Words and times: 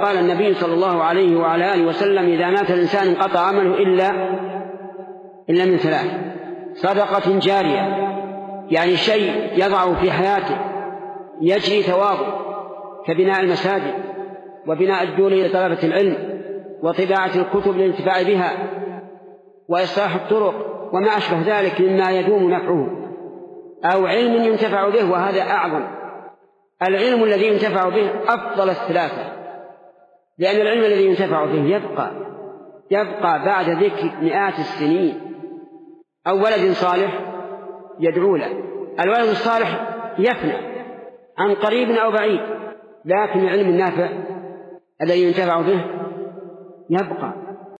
قال 0.00 0.16
النبي 0.16 0.54
صلى 0.54 0.74
الله 0.74 1.02
عليه 1.02 1.36
وعلى 1.36 1.74
آله 1.74 1.86
وسلم 1.86 2.24
إذا 2.24 2.50
مات 2.50 2.70
الإنسان 2.70 3.08
انقطع 3.08 3.40
عمله 3.40 3.74
إلا 3.74 4.10
إلا 5.50 5.64
من 5.64 5.76
ثلاث 5.76 6.06
صدقة 6.74 7.38
جارية 7.38 8.06
يعني 8.70 8.96
شيء 8.96 9.50
يضعه 9.52 10.00
في 10.00 10.10
حياته 10.10 10.58
يجري 11.40 11.82
ثوابه 11.82 12.46
كبناء 13.06 13.40
المساجد 13.40 13.94
وبناء 14.66 15.02
الدول 15.02 15.44
لطلبة 15.44 15.82
العلم 15.82 16.16
وطباعة 16.82 17.30
الكتب 17.36 17.76
للانتفاع 17.76 18.22
بها 18.22 18.52
وإصلاح 19.68 20.14
الطرق 20.14 20.54
وما 20.92 21.16
أشبه 21.16 21.42
ذلك 21.46 21.80
مما 21.80 22.10
يدوم 22.10 22.50
نفعه 22.50 23.06
أو 23.84 24.06
علم 24.06 24.44
ينتفع 24.44 24.88
به 24.88 25.10
وهذا 25.10 25.42
أعظم. 25.42 25.84
العلم 26.82 27.24
الذي 27.24 27.46
ينتفع 27.46 27.88
به 27.88 28.10
أفضل 28.28 28.70
الثلاثة 28.70 29.35
لأن 30.38 30.60
العلم 30.60 30.84
الذي 30.84 31.06
ينتفع 31.06 31.44
به 31.44 31.76
يبقى 31.76 32.10
يبقى 32.90 33.44
بعد 33.44 33.70
ذكر 33.70 34.10
مئات 34.22 34.58
السنين. 34.58 35.20
أو 36.26 36.36
ولد 36.36 36.72
صالح 36.72 37.20
يدعو 38.00 38.36
له 38.36 38.50
الولد 39.00 39.28
الصالح 39.28 39.96
يفنى 40.18 40.56
عن 41.38 41.54
قريب 41.54 41.90
أو 41.90 42.10
بعيد 42.10 42.40
لكن 43.04 43.40
العلم 43.40 43.68
النافع 43.68 44.08
الذي 45.02 45.22
ينتفع 45.22 45.60
به 45.60 45.84
يبقى. 46.90 47.45